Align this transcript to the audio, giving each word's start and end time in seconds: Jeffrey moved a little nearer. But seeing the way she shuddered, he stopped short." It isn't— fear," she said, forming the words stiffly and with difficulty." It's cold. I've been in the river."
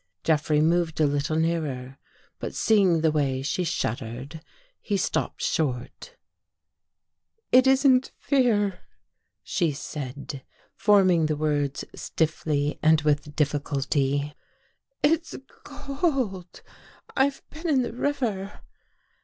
Jeffrey 0.23 0.61
moved 0.61 0.99
a 0.99 1.05
little 1.05 1.35
nearer. 1.35 1.99
But 2.39 2.55
seeing 2.55 3.01
the 3.01 3.11
way 3.11 3.43
she 3.43 3.63
shuddered, 3.63 4.41
he 4.79 4.97
stopped 4.97 5.43
short." 5.43 6.15
It 7.51 7.67
isn't— 7.67 8.11
fear," 8.17 8.79
she 9.43 9.73
said, 9.73 10.41
forming 10.75 11.27
the 11.27 11.35
words 11.37 11.85
stiffly 11.93 12.79
and 12.81 12.99
with 13.01 13.35
difficulty." 13.35 14.33
It's 15.03 15.35
cold. 15.65 16.63
I've 17.15 17.47
been 17.51 17.69
in 17.69 17.83
the 17.83 17.93
river." 17.93 18.61